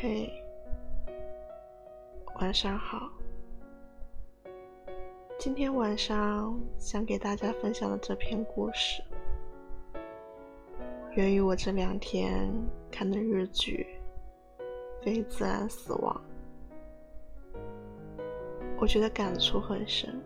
[0.00, 0.30] 嘿，
[2.40, 3.10] 晚上好。
[5.38, 9.02] 今天晚上想给大家分享的这篇故事，
[11.12, 12.52] 源于我这两天
[12.90, 13.86] 看的日剧
[15.04, 16.20] 《非自然死亡》，
[18.78, 20.20] 我觉得感触很深。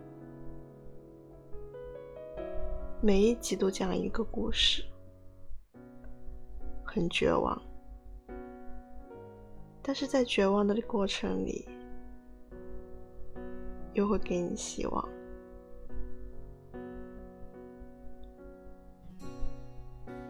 [3.01, 4.83] 每一集都讲一个故事，
[6.83, 7.61] 很绝望，
[9.87, 11.67] 但是在绝望的过程里。
[13.93, 15.09] 又会给你希望。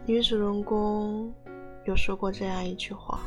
[0.06, 1.34] 女主人公
[1.86, 3.22] 有说过这样一句话：“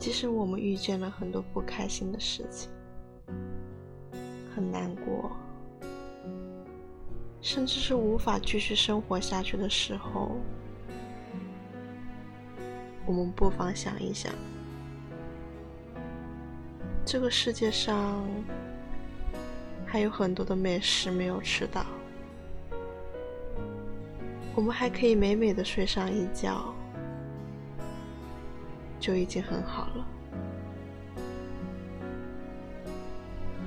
[0.00, 2.68] 即使我们遇见了很多不开心的事情，
[4.52, 5.30] 很难过，
[7.40, 10.32] 甚至是无法继续生活下去的时候，
[13.06, 14.32] 我们不妨想一想。”
[17.06, 18.26] 这个世界上
[19.86, 21.86] 还有很多的美食没有吃到，
[24.56, 26.74] 我们还可以美美的睡上一觉，
[28.98, 30.06] 就已经很好了。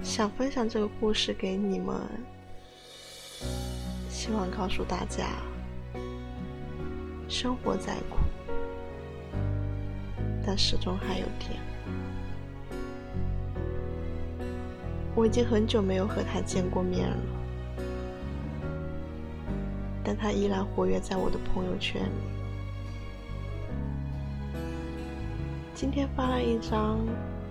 [0.04, 1.96] 想分享这个故事给你们，
[4.10, 5.28] 希望告诉大家，
[7.30, 8.18] 生活再苦，
[10.46, 11.60] 但始终还有甜。
[15.16, 17.18] 我已经很久没有和他见过面了，
[20.04, 22.10] 但他依然活跃在我的朋友圈里。
[25.76, 27.00] 今天发了一张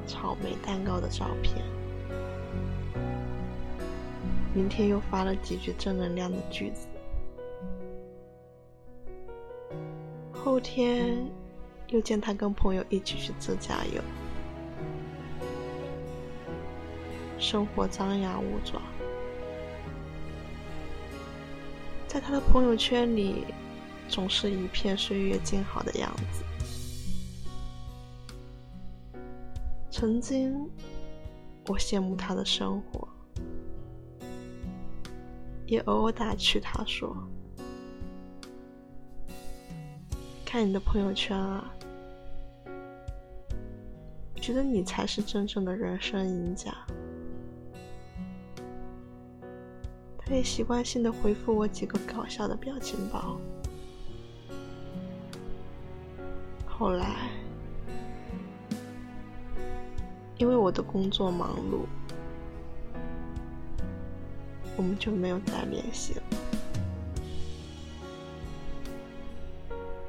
[0.07, 1.63] 草莓蛋糕的照片，
[4.55, 6.87] 明天又发了几句正能量的句子，
[10.33, 11.27] 后天
[11.89, 14.03] 又见他跟朋友一起去自驾游。
[17.39, 18.81] 生活张牙舞爪，
[22.07, 23.45] 在他的朋友圈里，
[24.09, 26.45] 总是一片岁月静好的样子。
[29.91, 30.69] 曾经，
[31.69, 33.09] 我羡慕他的生活，
[35.67, 37.17] 也偶尔打趣他说
[40.45, 41.73] ：“看你的朋友圈啊，
[44.49, 46.75] 觉得你才是真正的人生赢家。”
[50.17, 53.39] 他也习惯性的回复我几个搞笑的表情包。
[56.67, 57.29] 后来，
[60.39, 61.85] 因为我的工作忙碌，
[64.79, 66.23] 我们就没有再联系了。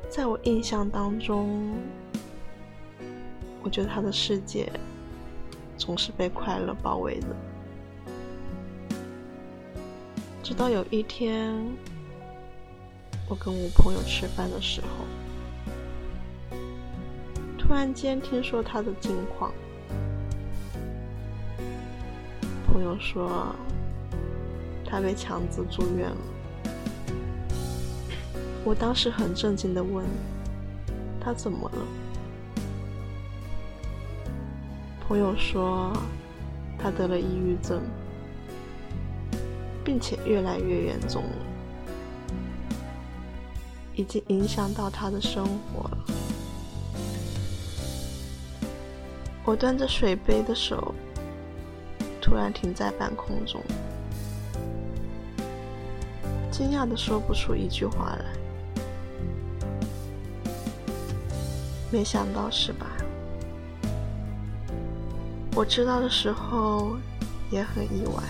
[0.10, 1.74] 在我印象当中，
[3.70, 4.68] 我觉得他的世界
[5.78, 7.28] 总是被快乐包围着。
[10.42, 11.54] 直到有一天，
[13.30, 16.58] 我跟我朋友吃饭的时候，
[17.60, 19.52] 突然间听说他的近况。
[22.66, 23.56] 朋友说
[24.84, 26.18] 他被强制住院了。
[28.66, 30.04] 我当时很震惊的问
[31.22, 31.78] 他怎么了？
[35.10, 35.92] 朋友说
[36.78, 37.82] 他得了抑郁症。
[39.84, 41.32] 并且越来越严重了，
[43.96, 45.98] 已经影响到他的生活了。
[49.44, 50.94] 我端着水杯的手
[52.22, 53.64] 突然停在半空中，
[56.52, 58.26] 惊讶的说不出一句话来。
[61.92, 62.86] 没想到是吧？
[65.60, 66.96] 我知道的时候
[67.52, 68.24] 也很意外。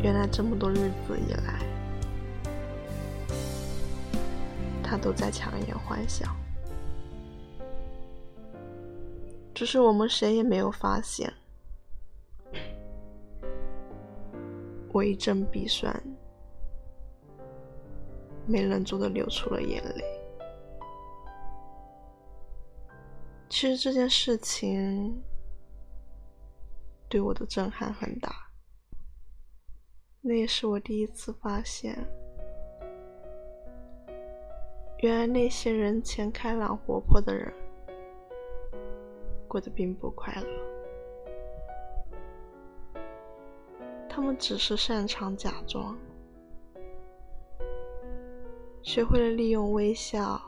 [0.00, 1.58] 原来这么多日子以来，
[4.80, 6.24] 他都在强颜欢笑，
[9.52, 11.34] 只是我们谁也没有发现。
[14.92, 16.00] 我一阵鼻酸，
[18.46, 20.15] 没忍住的流出了眼泪。
[23.58, 25.18] 其实这件事情
[27.08, 28.30] 对我的震撼很大。
[30.20, 31.96] 那也是我第一次发现，
[34.98, 37.50] 原来那些人前开朗活泼的人，
[39.48, 40.46] 过得并不快乐。
[44.06, 45.96] 他们只是擅长假装，
[48.82, 50.38] 学会了利用微笑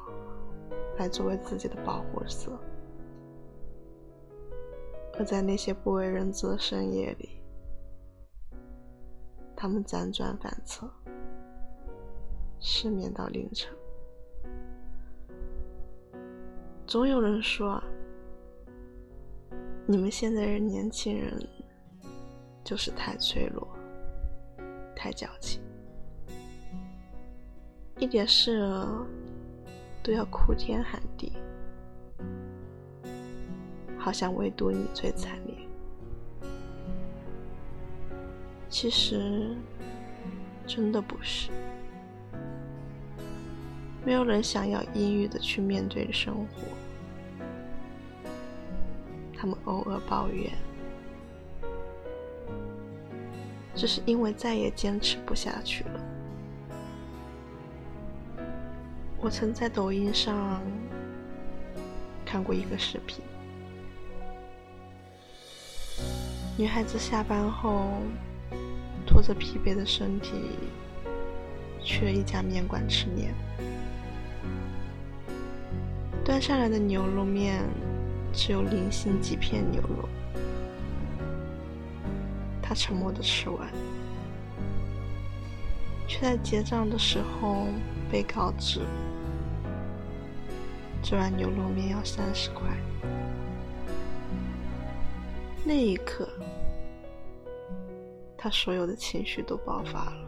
[0.99, 2.53] 来作为自己的保护色，
[5.19, 7.29] 而在那些不为人知的深夜里，
[9.57, 10.89] 他们辗转反侧，
[12.61, 13.75] 失眠到凌晨。
[16.87, 17.83] 总有人说，
[19.87, 21.37] 你们现在的年轻人
[22.63, 23.69] 就是太脆弱、
[24.95, 25.61] 太矫情，
[27.99, 28.61] 一点事
[30.01, 31.33] 都要哭天喊地，
[33.99, 35.55] 好像唯独你最惨烈。
[38.71, 39.57] 其实，
[40.67, 41.51] 真的不是。
[44.05, 46.63] 没有人想要抑郁的去面对生活，
[49.37, 50.51] 他们偶尔抱怨，
[53.75, 56.01] 只是因为再也坚持不下去了。
[59.21, 60.63] 我曾在抖音上
[62.25, 63.23] 看过一个视频，
[66.59, 68.03] 女孩子下班后
[69.07, 70.33] 拖着疲惫的身体
[71.81, 73.33] 去了一家面馆吃面。
[76.25, 77.63] 端上来的牛肉面
[78.33, 80.09] 只有零星几片牛肉，
[82.61, 83.69] 他沉默的吃完，
[86.09, 87.69] 却在结账的时候
[88.11, 88.81] 被告知，
[91.05, 92.63] 这碗牛肉面要三十块。
[95.69, 96.27] 那一刻，
[98.39, 100.27] 他所有的情绪都爆发了，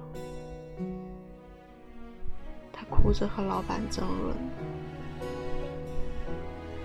[2.71, 4.37] 他哭着和老板争论。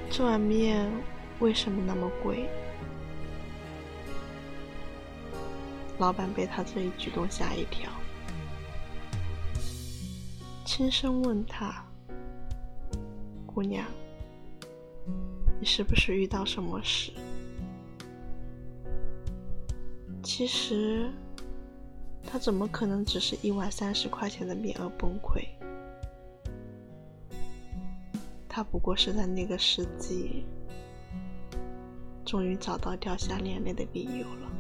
[0.10, 0.90] 这碗面
[1.42, 2.48] 为什么那么贵？
[5.98, 7.92] 老板被他这一举动吓一跳，
[10.63, 11.84] 轻声问他
[13.46, 13.86] ：“姑娘，
[15.60, 17.12] 你是不是遇到什么事？”
[20.38, 21.10] 其实，
[22.28, 25.48] 他怎么可能只是一碗三十块钱的面而崩溃？
[28.50, 30.44] 他不过是在那个世纪，
[32.26, 34.52] 终于找到掉下眼泪的理由了。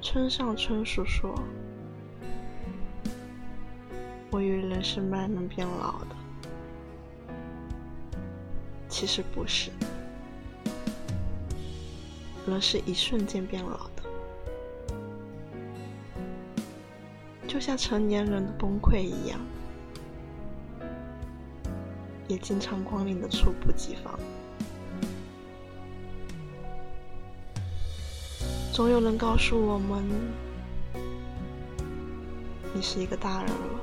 [0.00, 1.34] 村上春树说
[4.30, 6.14] ：“我以为人是慢慢变老的，
[8.88, 9.72] 其实不是，
[12.46, 14.02] 人是一瞬间变老的，
[17.46, 19.40] 就像成年人的崩溃一样。”
[22.26, 24.18] 也经常光临的猝不及防。
[28.72, 30.02] 总有人告诉我们，
[32.74, 33.80] 你是一个大人了，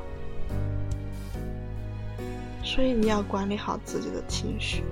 [2.64, 4.84] 所以你要管理好自己的情绪，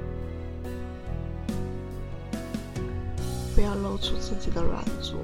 [3.59, 5.19] 不要露出自己的软弱。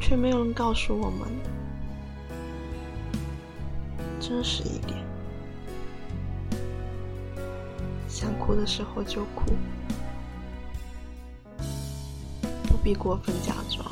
[0.00, 1.28] 却没有人告诉我们。
[4.20, 4.96] 真实一点，
[8.06, 9.52] 想哭的时候就哭，
[12.68, 13.84] 不必过分假装。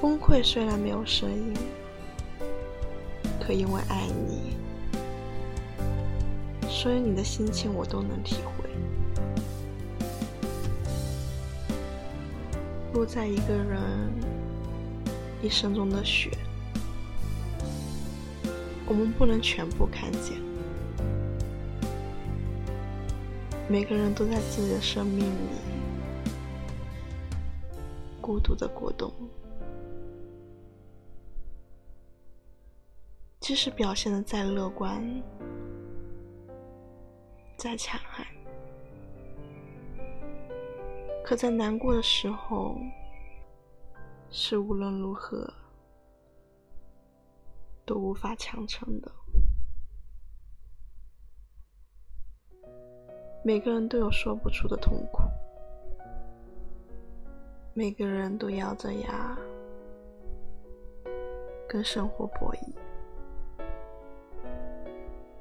[0.00, 1.54] 崩溃虽然没有声音，
[3.40, 4.55] 可因为爱你，
[6.86, 8.70] 所以你的心情我都能体会。
[12.94, 13.82] 落在一个人
[15.42, 16.30] 一生中的雪。
[18.86, 20.40] 我们不能全部看见，
[23.68, 26.30] 每个人都在自己的生命里
[28.20, 29.12] 孤独的过冬，
[33.40, 35.02] 即使表现的再乐观、
[37.66, 38.24] 再强悍，
[41.24, 42.76] 可在难过的时候，
[44.30, 45.52] 是无论如何。
[47.84, 49.10] 都无法强撑的。
[53.44, 55.22] 每个人都有说不出的痛苦，
[57.74, 59.36] 每个人都咬着牙
[61.68, 62.74] 跟生活博弈，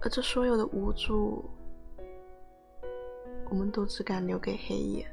[0.01, 1.47] 而这所有的无助，
[3.49, 5.07] 我们都只敢留给黑夜，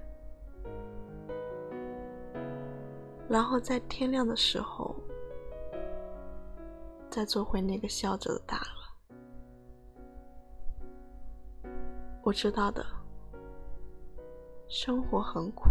[3.28, 4.94] 然后在天亮的时候。
[7.14, 8.66] 再做回那个笑着的大人。
[12.22, 12.82] 我知道的，
[14.66, 15.68] 生活很苦，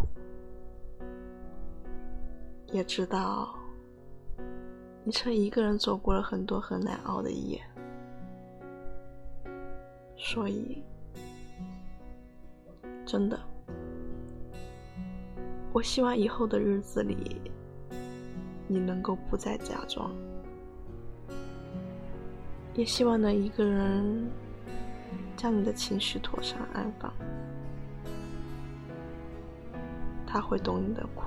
[2.67, 3.55] 也知道
[5.03, 7.59] 你曾一个人走过了很多很难熬的夜，
[10.15, 10.83] 所以
[13.11, 13.37] 真的，
[15.73, 17.41] 我希望以后的日子里，
[18.69, 20.15] 你能够不再假装，
[22.73, 24.31] 也希望能一个人
[25.35, 27.13] 将你的情绪妥善安放。
[30.25, 31.23] 他会懂你的苦，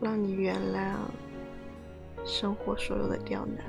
[0.00, 0.94] 让你原谅
[2.24, 3.62] 生活所有的刁难，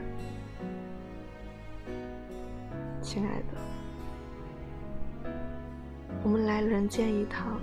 [3.01, 3.57] 亲爱的，
[6.23, 7.59] 我们来人间一趟，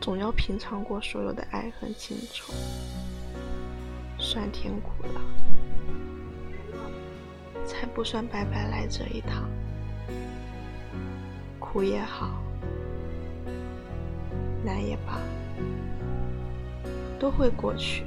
[0.00, 2.52] 总要品尝过所有的爱恨情仇，
[4.18, 5.20] 酸甜苦辣，
[7.64, 9.48] 才不算白白来这一趟。
[11.60, 12.42] 苦也好，
[14.64, 15.20] 难也罢，
[17.18, 18.04] 都会过去，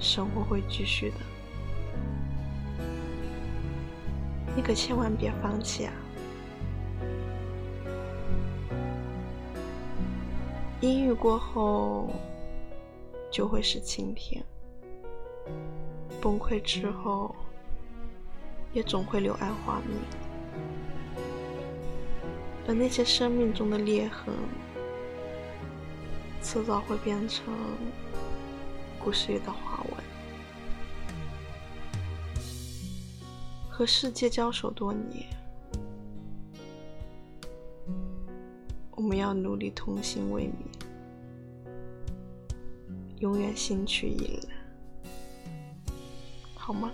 [0.00, 1.16] 生活会继续的。
[4.56, 5.92] 你可千万别放弃啊！
[10.80, 12.10] 阴雨过后
[13.30, 14.44] 就会是晴天，
[16.20, 17.34] 崩溃之后
[18.72, 19.98] 也总会柳暗花明。
[22.66, 24.32] 而那些生命中的裂痕，
[26.42, 27.52] 迟早会变成
[29.02, 29.93] 故事里的花纹。
[33.76, 35.26] 和世界交手多年，
[38.92, 40.54] 我们要努力同心为民，
[43.18, 44.38] 永远心去意，
[46.54, 46.92] 好吗？